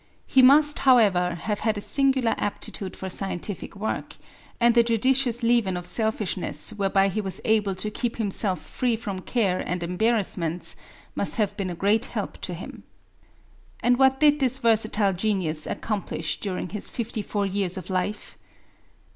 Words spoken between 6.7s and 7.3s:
whereby he